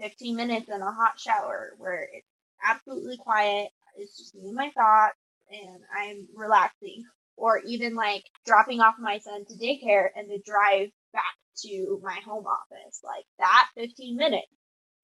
[0.00, 2.26] 15 minutes in a hot shower where it's
[2.64, 3.68] absolutely quiet.
[3.96, 5.16] It's just me and my thoughts
[5.50, 7.04] and I'm relaxing.
[7.36, 12.18] Or even like dropping off my son to daycare and the drive back to my
[12.26, 13.00] home office.
[13.04, 14.48] Like that 15 minutes.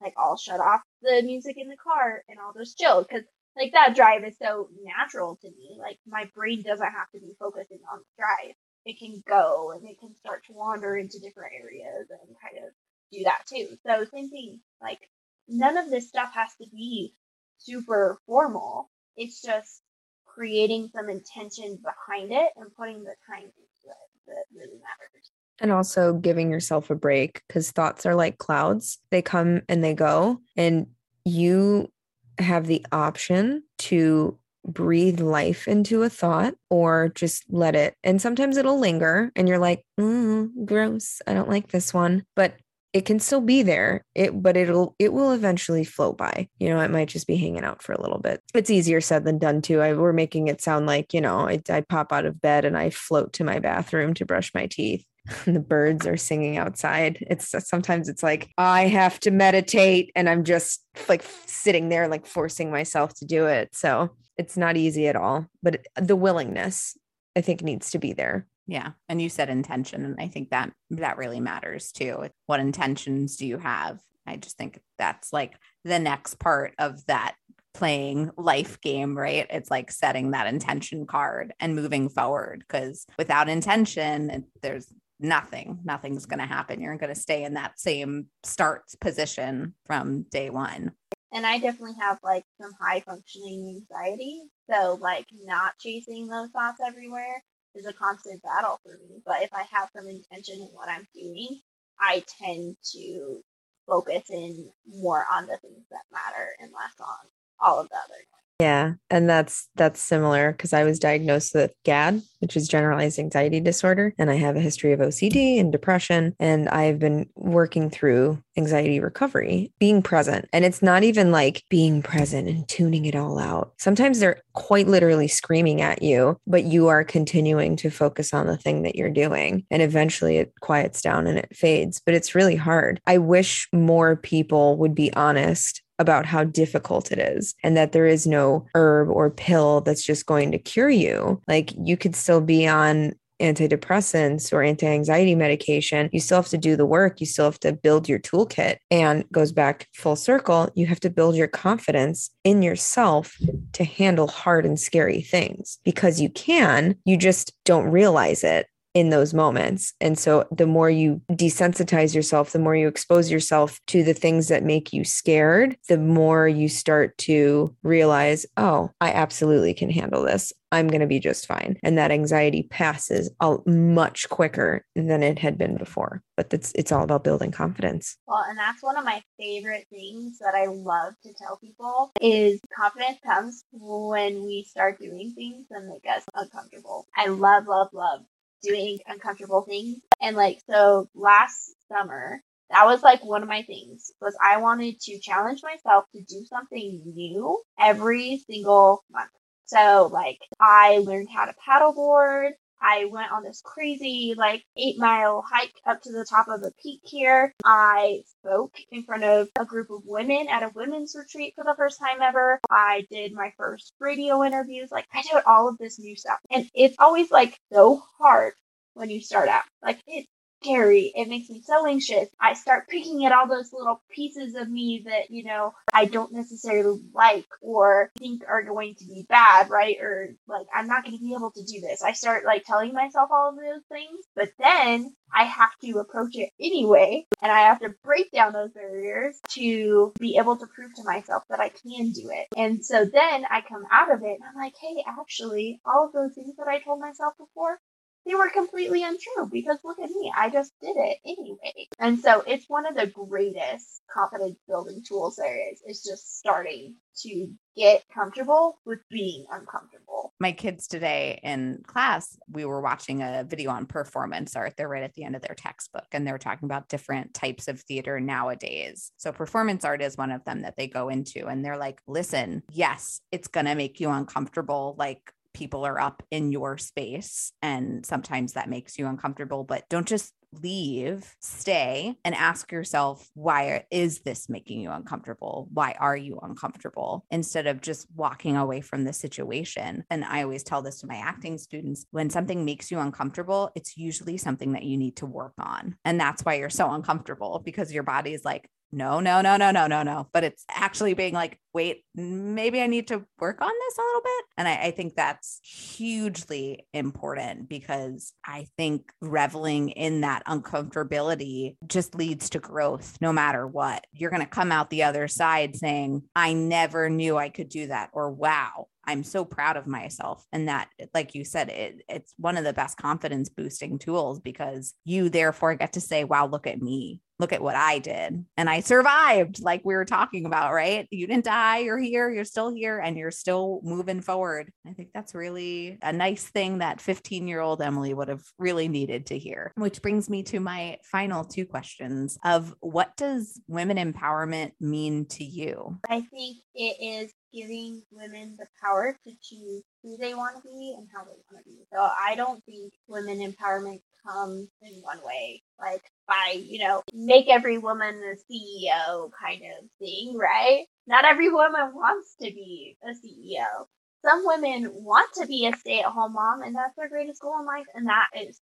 [0.01, 3.23] Like I'll shut off the music in the car and I'll just chill because
[3.55, 5.77] like that drive is so natural to me.
[5.79, 8.55] Like my brain doesn't have to be focusing on the drive.
[8.85, 12.73] It can go and it can start to wander into different areas and kind of
[13.11, 13.77] do that too.
[13.85, 14.59] So same thing.
[14.81, 15.09] Like
[15.47, 17.13] none of this stuff has to be
[17.57, 18.89] super formal.
[19.17, 19.81] It's just
[20.25, 25.31] creating some intention behind it and putting the time into it that really matters.
[25.61, 28.99] And also giving yourself a break because thoughts are like clouds.
[29.09, 30.41] They come and they go.
[30.57, 30.87] And
[31.23, 31.89] you
[32.37, 37.95] have the option to breathe life into a thought or just let it.
[38.03, 41.21] And sometimes it'll linger and you're like, mm, gross.
[41.25, 42.25] I don't like this one.
[42.35, 42.55] But
[42.95, 46.47] it can still be there it but it'll it will eventually float by.
[46.59, 48.41] You know it might just be hanging out for a little bit.
[48.53, 49.81] It's easier said than done too.
[49.81, 52.77] I, we're making it sound like you know I, I pop out of bed and
[52.77, 55.05] i float to my bathroom to brush my teeth
[55.45, 57.17] and the birds are singing outside.
[57.29, 62.25] It's sometimes it's like i have to meditate and i'm just like sitting there like
[62.25, 63.75] forcing myself to do it.
[63.75, 66.97] So it's not easy at all but the willingness
[67.37, 68.91] i think needs to be there yeah.
[69.09, 70.05] And you said intention.
[70.05, 72.29] And I think that that really matters too.
[72.47, 73.99] What intentions do you have?
[74.27, 77.35] I just think that's like the next part of that
[77.75, 79.45] playing life game, right?
[79.49, 86.25] It's like setting that intention card and moving forward because without intention, there's nothing, nothing's
[86.25, 86.81] going to happen.
[86.81, 90.93] You're going to stay in that same start position from day one.
[91.33, 94.41] And I definitely have like some high functioning anxiety.
[94.71, 97.43] So, like, not chasing those thoughts everywhere
[97.75, 99.21] is a constant battle for me.
[99.25, 101.61] But if I have some intention in what I'm doing,
[101.99, 103.41] I tend to
[103.87, 107.27] focus in more on the things that matter and less on
[107.59, 108.21] all of the other
[108.59, 113.59] yeah, and that's that's similar because I was diagnosed with GAD, which is generalized anxiety
[113.59, 118.41] disorder, and I have a history of OCD and depression and I've been working through
[118.57, 120.47] anxiety recovery, being present.
[120.53, 123.73] And it's not even like being present and tuning it all out.
[123.77, 128.57] Sometimes they're quite literally screaming at you, but you are continuing to focus on the
[128.57, 132.55] thing that you're doing and eventually it quiets down and it fades, but it's really
[132.55, 133.01] hard.
[133.05, 138.07] I wish more people would be honest about how difficult it is and that there
[138.07, 141.41] is no herb or pill that's just going to cure you.
[141.47, 146.09] Like you could still be on antidepressants or anti-anxiety medication.
[146.13, 147.19] You still have to do the work.
[147.19, 148.77] You still have to build your toolkit.
[148.91, 153.37] And goes back full circle you have to build your confidence in yourself
[153.73, 155.79] to handle hard and scary things.
[155.83, 159.93] Because you can you just don't realize it in those moments.
[159.99, 164.47] And so the more you desensitize yourself, the more you expose yourself to the things
[164.47, 170.23] that make you scared, the more you start to realize, oh, I absolutely can handle
[170.23, 170.53] this.
[170.71, 171.77] I'm going to be just fine.
[171.83, 173.29] And that anxiety passes
[173.65, 176.21] much quicker than it had been before.
[176.35, 178.17] But it's it's all about building confidence.
[178.27, 182.59] Well, and that's one of my favorite things that I love to tell people is
[182.75, 187.07] confidence comes when we start doing things that make us uncomfortable.
[187.15, 188.21] I love, love, love
[188.65, 189.97] doing uncomfortable things.
[190.21, 194.99] And like, so last summer, that was like one of my things was I wanted
[195.01, 199.29] to challenge myself to do something new every single month.
[199.65, 202.51] So like I learned how to paddleboard.
[202.81, 206.71] I went on this crazy like eight mile hike up to the top of a
[206.81, 207.53] peak here.
[207.63, 211.75] I spoke in front of a group of women at a women's retreat for the
[211.75, 212.59] first time ever.
[212.69, 214.91] I did my first radio interviews.
[214.91, 216.39] Like I did all of this new stuff.
[216.51, 218.53] And it's always like so hard
[218.93, 219.63] when you start out.
[219.83, 220.27] Like it's
[220.65, 221.11] scary.
[221.15, 222.29] It makes me so anxious.
[222.39, 226.33] I start picking at all those little pieces of me that, you know, I don't
[226.33, 229.97] necessarily like or think are going to be bad, right?
[230.01, 232.03] Or like, I'm not going to be able to do this.
[232.03, 236.35] I start like telling myself all of those things, but then I have to approach
[236.35, 237.25] it anyway.
[237.41, 241.43] And I have to break down those barriers to be able to prove to myself
[241.49, 242.47] that I can do it.
[242.55, 246.13] And so then I come out of it and I'm like, hey, actually, all of
[246.13, 247.77] those things that I told myself before,
[248.25, 251.87] they were completely untrue because look at me, I just did it anyway.
[251.99, 256.95] And so it's one of the greatest confidence building tools there is, is just starting
[257.17, 260.33] to get comfortable with being uncomfortable.
[260.39, 264.73] My kids today in class, we were watching a video on performance art.
[264.75, 267.81] They're right at the end of their textbook and they're talking about different types of
[267.81, 269.11] theater nowadays.
[269.17, 271.47] So, performance art is one of them that they go into.
[271.47, 274.95] And they're like, listen, yes, it's going to make you uncomfortable.
[274.97, 280.07] Like, people are up in your space and sometimes that makes you uncomfortable but don't
[280.07, 285.67] just leave stay and ask yourself why is this making you uncomfortable?
[285.71, 287.25] Why are you uncomfortable?
[287.31, 290.03] Instead of just walking away from the situation.
[290.09, 293.97] And i always tell this to my acting students when something makes you uncomfortable it's
[293.97, 295.95] usually something that you need to work on.
[296.05, 299.71] And that's why you're so uncomfortable because your body is like no, no, no, no,
[299.71, 300.29] no, no, no.
[300.31, 304.21] But it's actually being like, wait, maybe I need to work on this a little
[304.21, 304.45] bit.
[304.57, 312.15] And I, I, think that's hugely important because I think reveling in that uncomfortability just
[312.15, 314.07] leads to growth no matter what.
[314.13, 317.87] You're going to come out the other side saying, I never knew I could do
[317.87, 320.45] that, or wow, I'm so proud of myself.
[320.51, 324.93] And that, like you said, it, it's one of the best confidence boosting tools because
[325.03, 327.21] you therefore get to say, wow, look at me.
[327.37, 328.45] Look at what I did.
[328.55, 331.05] And I survived, like we were talking about, right?
[331.11, 331.79] You didn't die.
[331.79, 332.29] You're here.
[332.29, 334.71] You're still here and you're still moving forward.
[334.87, 338.87] I think that's really a nice thing that 15 year old Emily would have really
[338.87, 339.73] needed to hear.
[339.75, 345.43] Which brings me to my final two questions of what does women empowerment mean to
[345.43, 345.99] you?
[346.09, 350.95] I think it is giving women the power to choose who they want to be
[350.97, 351.79] and how they want to be.
[351.93, 357.47] So I don't think women empowerment comes in one way, like by, you know, make
[357.49, 360.85] every woman a CEO kind of thing, right?
[361.07, 363.87] Not every woman wants to be a CEO.
[364.25, 367.59] Some women want to be a stay at home mom, and that's their greatest goal
[367.61, 368.59] in life, and that is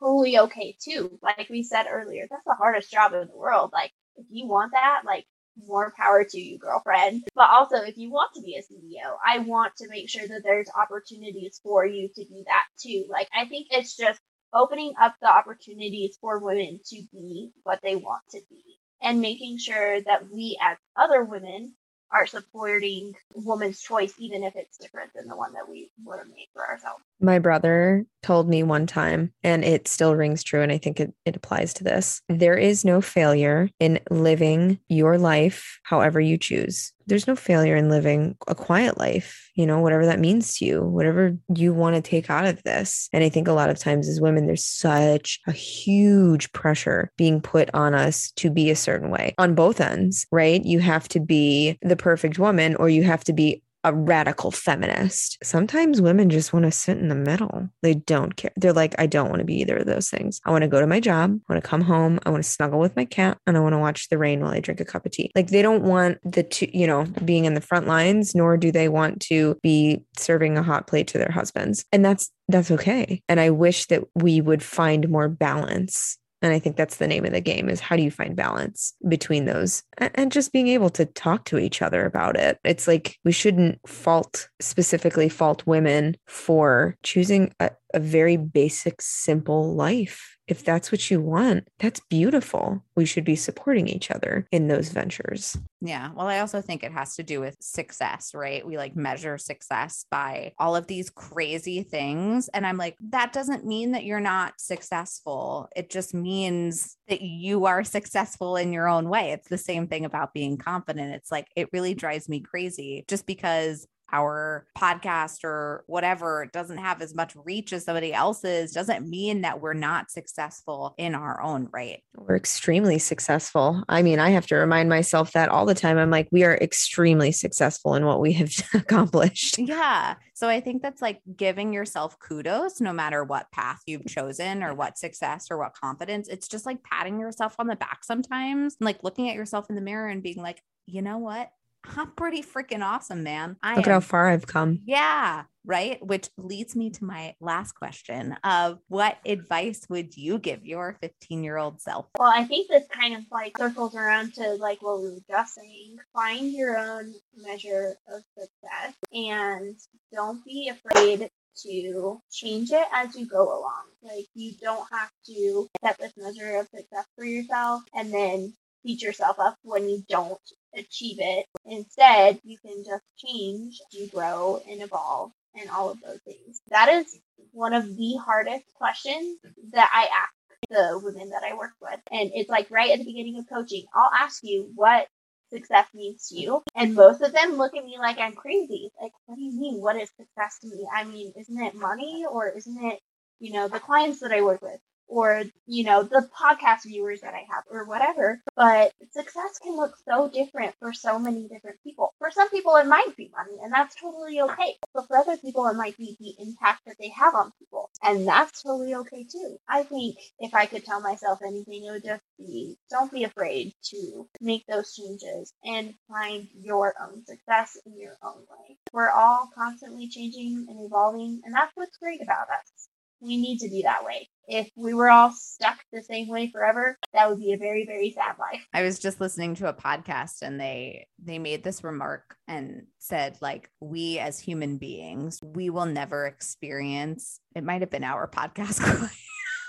[0.00, 1.18] totally okay too.
[1.22, 3.70] Like we said earlier, that's the hardest job in the world.
[3.72, 5.26] Like, if you want that, like,
[5.56, 7.24] more power to you, girlfriend.
[7.34, 10.42] But also, if you want to be a CEO, I want to make sure that
[10.44, 13.06] there's opportunities for you to do that too.
[13.08, 14.20] Like, I think it's just
[14.52, 18.62] opening up the opportunities for women to be what they want to be
[19.02, 21.74] and making sure that we as other women
[22.12, 26.28] are supporting woman's choice, even if it's different than the one that we would have
[26.28, 27.02] made for ourselves.
[27.20, 31.12] My brother told me one time, and it still rings true, and I think it,
[31.24, 32.20] it applies to this.
[32.28, 36.92] There is no failure in living your life however you choose.
[37.06, 40.82] There's no failure in living a quiet life, you know, whatever that means to you,
[40.82, 43.08] whatever you want to take out of this.
[43.12, 47.40] And I think a lot of times as women, there's such a huge pressure being
[47.40, 50.64] put on us to be a certain way on both ends, right?
[50.64, 55.38] You have to be the perfect woman or you have to be a radical feminist.
[55.42, 57.68] Sometimes women just want to sit in the middle.
[57.82, 58.52] They don't care.
[58.56, 60.40] They're like, I don't want to be either of those things.
[60.44, 61.38] I want to go to my job.
[61.48, 62.18] I want to come home.
[62.24, 64.52] I want to snuggle with my cat and I want to watch the rain while
[64.52, 65.30] I drink a cup of tea.
[65.34, 68.72] Like they don't want the two, you know, being in the front lines, nor do
[68.72, 71.84] they want to be serving a hot plate to their husbands.
[71.92, 73.22] And that's that's okay.
[73.28, 77.24] And I wish that we would find more balance and I think that's the name
[77.24, 80.90] of the game is how do you find balance between those and just being able
[80.90, 82.58] to talk to each other about it.
[82.64, 89.74] It's like we shouldn't fault specifically fault women for choosing a, a very basic, simple
[89.74, 92.84] life if that's what you want, that's beautiful.
[92.96, 95.56] We should be supporting each other in those ventures.
[95.80, 96.10] Yeah.
[96.14, 98.66] Well, I also think it has to do with success, right?
[98.66, 102.48] We like measure success by all of these crazy things.
[102.48, 105.68] And I'm like, that doesn't mean that you're not successful.
[105.76, 109.32] It just means that you are successful in your own way.
[109.32, 111.14] It's the same thing about being confident.
[111.14, 117.02] It's like, it really drives me crazy just because our podcast or whatever doesn't have
[117.02, 121.68] as much reach as somebody else's doesn't mean that we're not successful in our own
[121.72, 122.02] right.
[122.16, 123.82] We're extremely successful.
[123.88, 125.98] I mean, I have to remind myself that all the time.
[125.98, 129.58] I'm like, we are extremely successful in what we have accomplished.
[129.58, 130.14] Yeah.
[130.34, 134.74] So I think that's like giving yourself kudos no matter what path you've chosen or
[134.74, 136.28] what success or what confidence.
[136.28, 139.76] It's just like patting yourself on the back sometimes, and like looking at yourself in
[139.76, 141.50] the mirror and being like, you know what?
[141.96, 143.56] I'm pretty freaking awesome, man.
[143.62, 144.80] I Look am, at how far I've come.
[144.84, 145.44] Yeah.
[145.64, 146.04] Right.
[146.04, 151.42] Which leads me to my last question of what advice would you give your 15
[151.42, 152.06] year old self?
[152.18, 155.54] Well, I think this kind of like circles around to like what we were just
[155.54, 155.96] saying.
[156.12, 159.76] Find your own measure of success and
[160.12, 161.30] don't be afraid
[161.62, 163.84] to change it as you go along.
[164.02, 168.52] Like you don't have to set this measure of success for yourself and then
[168.84, 170.38] beat yourself up when you don't
[170.76, 171.46] achieve it.
[171.66, 176.60] Instead, you can just change, you grow and evolve and all of those things.
[176.68, 177.18] That is
[177.52, 179.38] one of the hardest questions
[179.72, 180.32] that I ask
[180.70, 182.00] the women that I work with.
[182.10, 185.06] And it's like right at the beginning of coaching, I'll ask you what
[185.52, 186.62] success means to you.
[186.74, 188.90] And most of them look at me like I'm crazy.
[189.00, 189.80] Like, what do you mean?
[189.80, 190.86] What is success to me?
[190.92, 192.98] I mean, isn't it money or isn't it,
[193.40, 194.80] you know, the clients that I work with?
[195.08, 199.94] Or you know the podcast viewers that i have or whatever but success can look
[200.08, 202.14] so different for so many different people.
[202.18, 205.66] For some people it might be money and that's totally okay but for other people
[205.66, 209.56] it might be the impact that they have on people and that's totally okay too.
[209.68, 213.74] I think if i could tell myself anything it would just be don't be afraid
[213.84, 218.76] to make those changes and find your own success in your own way.
[218.92, 222.88] We're all constantly changing and evolving and that's what's great about us
[223.24, 224.28] we need to be that way.
[224.46, 228.10] If we were all stuck the same way forever, that would be a very, very
[228.10, 228.62] sad life.
[228.74, 233.38] I was just listening to a podcast and they they made this remark and said
[233.40, 238.80] like we as human beings, we will never experience it might have been our podcast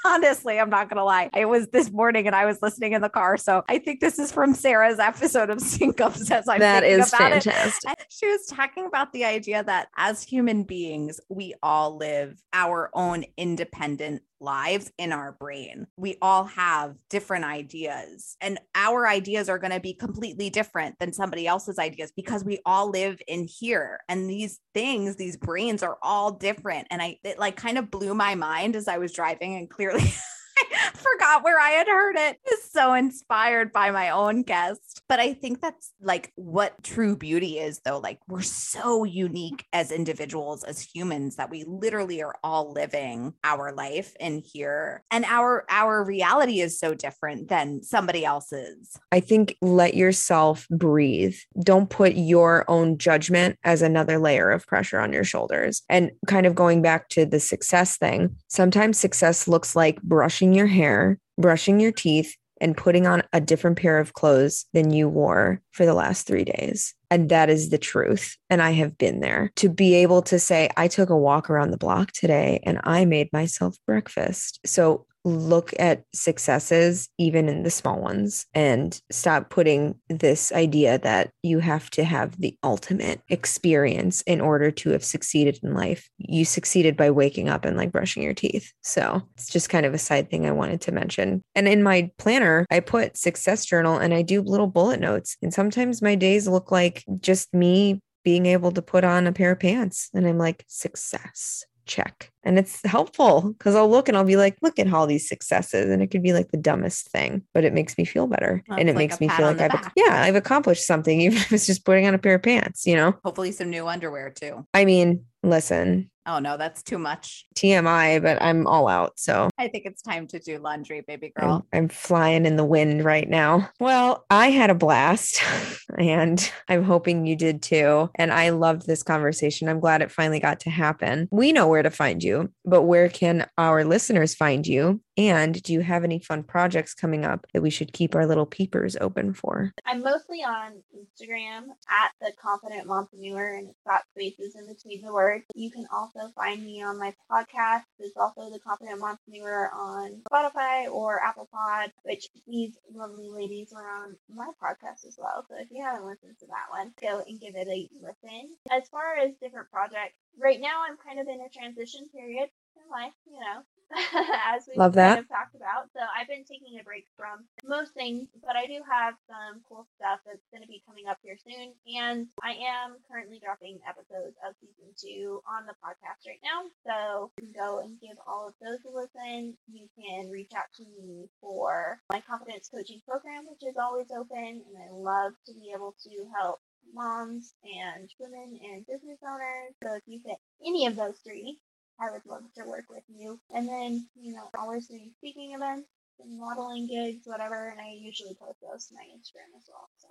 [0.06, 1.30] honestly, I'm not going to lie.
[1.36, 3.38] It was this morning and I was listening in the car.
[3.38, 7.10] So I think this is from Sarah's episode of Sync Ups as I'm that is
[7.10, 7.92] about fantastic.
[7.92, 8.06] It.
[8.10, 13.26] She was talking about the idea that as human beings, we all live our own
[13.38, 15.88] independent lives in our brain.
[15.98, 21.14] We all have different ideas, and our ideas are going to be completely different than
[21.14, 24.00] somebody else's ideas because we all live in here.
[24.10, 26.88] And these things, these brains are all different.
[26.92, 30.14] And I, it like kind of blew my mind as I was driving, and clearly.
[30.94, 32.26] forgot where I had heard it.
[32.26, 32.40] it.
[32.52, 35.02] Is so inspired by my own guest.
[35.08, 38.00] But I think that's like what true beauty is, though.
[38.00, 43.74] Like we're so unique as individuals, as humans, that we literally are all living our
[43.74, 48.98] life in here, and our our reality is so different than somebody else's.
[49.12, 51.36] I think let yourself breathe.
[51.64, 55.84] Don't put your own judgment as another layer of pressure on your shoulders.
[55.90, 60.68] And kind of going back to the success thing, sometimes success looks like brushing your
[60.68, 65.62] hair, brushing your teeth, and putting on a different pair of clothes than you wore
[65.72, 66.94] for the last three days.
[67.12, 68.38] And that is the truth.
[68.50, 71.72] And I have been there to be able to say, I took a walk around
[71.72, 74.60] the block today and I made myself breakfast.
[74.66, 81.32] So look at successes, even in the small ones, and stop putting this idea that
[81.42, 86.08] you have to have the ultimate experience in order to have succeeded in life.
[86.18, 88.72] You succeeded by waking up and like brushing your teeth.
[88.84, 91.42] So it's just kind of a side thing I wanted to mention.
[91.56, 95.38] And in my planner, I put success journal and I do little bullet notes.
[95.42, 99.52] And sometimes my days look like just me being able to put on a pair
[99.52, 100.10] of pants.
[100.14, 102.32] And I'm like, success check.
[102.44, 105.90] And it's helpful because I'll look and I'll be like, look at all these successes.
[105.90, 108.64] And it could be like the dumbest thing, but it makes me feel better.
[108.68, 109.94] Well, and it like makes me feel like I've, back.
[109.96, 112.96] yeah, I've accomplished something, even if it's just putting on a pair of pants, you
[112.96, 113.16] know?
[113.24, 114.66] Hopefully, some new underwear too.
[114.74, 117.46] I mean, listen, Oh no, that's too much.
[117.56, 119.20] TMI, but I'm all out.
[119.20, 121.68] So I think it's time to do laundry, baby I'm, girl.
[121.74, 123.70] I'm flying in the wind right now.
[123.80, 125.42] Well, I had a blast
[125.98, 128.10] and I'm hoping you did too.
[128.16, 129.70] And I loved this conversation.
[129.70, 131.28] I'm glad it finally got to happen.
[131.32, 135.02] We know where to find you, but where can our listeners find you?
[135.18, 138.46] And do you have any fun projects coming up that we should keep our little
[138.46, 139.74] peepers open for?
[139.86, 145.14] I'm mostly on Instagram at the Confident Mompreneur, and it's got spaces in between the
[145.14, 145.46] words.
[145.56, 147.84] You can also find me on my podcast.
[148.00, 153.88] It's also the Confident Mompreneur on Spotify or Apple Pod, which these lovely ladies were
[153.88, 155.46] on my podcast as well.
[155.50, 158.56] So if you haven't listened to that one, go and give it a listen.
[158.72, 162.90] As far as different projects, right now I'm kind of in a transition period in
[162.92, 163.62] life, you know.
[164.54, 165.20] as we Love kind that.
[165.20, 165.88] of talked about.
[165.94, 169.88] So I've been taking a break from most things, but I do have some cool
[169.98, 171.74] stuff that's going to be coming up here soon.
[171.96, 176.68] And I am currently dropping episodes of season two on the podcast right now.
[176.86, 179.56] So you can go and give all of those a listen.
[179.72, 184.64] You can reach out to me for my confidence coaching program, which is always open.
[184.68, 186.60] And I love to be able to help
[186.94, 189.74] moms and women and business owners.
[189.84, 191.60] So if you fit any of those three,
[192.00, 193.40] I would love to work with you.
[193.54, 195.88] And then, you know, always doing speaking events
[196.20, 197.70] and modeling gigs, whatever.
[197.70, 199.90] And I usually post those to my Instagram as well.
[199.98, 200.08] So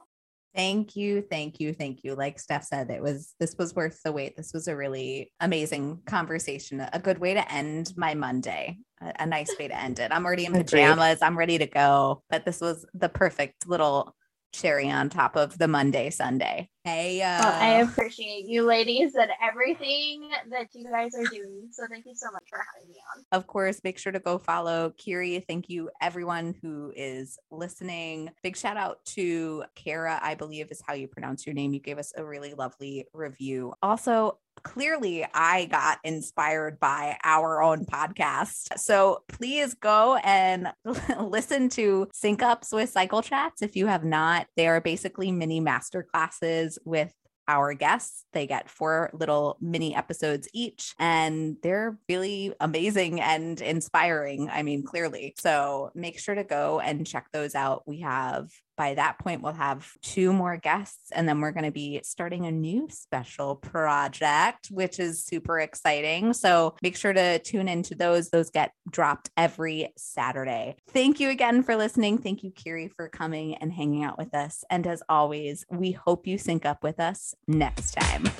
[0.54, 2.14] Thank you, thank you, thank you.
[2.14, 4.36] Like Steph said, it was this was worth the wait.
[4.36, 9.26] This was a really amazing conversation, a good way to end my Monday, a, a
[9.26, 10.12] nice way to end it.
[10.12, 10.66] I'm already in Agreed.
[10.66, 14.14] pajamas, I'm ready to go, but this was the perfect little
[14.52, 16.70] cherry on top of the Monday Sunday.
[16.84, 21.68] Hey, uh, well, I appreciate you ladies and everything that you guys are doing.
[21.70, 23.24] So thank you so much for having me on.
[23.32, 25.42] of course, make sure to go follow Kiri.
[25.48, 28.28] Thank you, everyone who is listening.
[28.42, 31.72] Big shout out to Kara, I believe is how you pronounce your name.
[31.72, 33.72] You gave us a really lovely review.
[33.82, 38.78] Also, clearly, I got inspired by our own podcast.
[38.78, 40.72] So please go and
[41.20, 44.46] listen to Sync Ups with Cycle Chats if you have not.
[44.56, 47.12] They are basically mini master classes with
[47.48, 48.24] our guests.
[48.32, 54.48] They get four little mini episodes each, and they're really amazing and inspiring.
[54.50, 55.34] I mean, clearly.
[55.38, 57.82] So make sure to go and check those out.
[57.86, 61.70] We have, by that point, we'll have two more guests, and then we're going to
[61.70, 66.32] be starting a new special project, which is super exciting.
[66.32, 68.30] So make sure to tune into those.
[68.30, 70.76] Those get dropped every Saturday.
[70.90, 72.18] Thank you again for listening.
[72.18, 74.64] Thank you, Kiri, for coming and hanging out with us.
[74.70, 78.30] And as always, we hope you sync up with us next time.